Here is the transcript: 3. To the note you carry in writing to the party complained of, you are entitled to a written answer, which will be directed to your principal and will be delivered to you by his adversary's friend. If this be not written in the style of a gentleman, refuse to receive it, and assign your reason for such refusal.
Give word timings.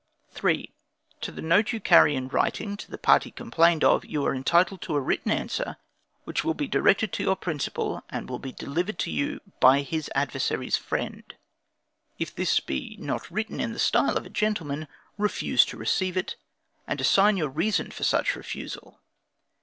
3. 0.31 0.73
To 1.21 1.31
the 1.31 1.43
note 1.43 1.71
you 1.71 1.79
carry 1.79 2.15
in 2.15 2.27
writing 2.27 2.75
to 2.75 2.89
the 2.89 2.97
party 2.97 3.29
complained 3.29 3.83
of, 3.83 4.03
you 4.03 4.25
are 4.25 4.33
entitled 4.33 4.81
to 4.81 4.95
a 4.95 4.99
written 4.99 5.29
answer, 5.31 5.77
which 6.23 6.43
will 6.43 6.55
be 6.55 6.67
directed 6.67 7.13
to 7.13 7.21
your 7.21 7.35
principal 7.35 8.03
and 8.09 8.27
will 8.27 8.39
be 8.39 8.51
delivered 8.51 8.97
to 8.97 9.11
you 9.11 9.41
by 9.59 9.81
his 9.81 10.09
adversary's 10.15 10.75
friend. 10.75 11.35
If 12.17 12.33
this 12.33 12.59
be 12.59 12.95
not 12.99 13.29
written 13.29 13.59
in 13.59 13.73
the 13.73 13.77
style 13.77 14.17
of 14.17 14.25
a 14.25 14.29
gentleman, 14.31 14.87
refuse 15.19 15.63
to 15.65 15.77
receive 15.77 16.17
it, 16.17 16.35
and 16.87 16.99
assign 16.99 17.37
your 17.37 17.49
reason 17.49 17.91
for 17.91 18.03
such 18.03 18.35
refusal. 18.35 18.99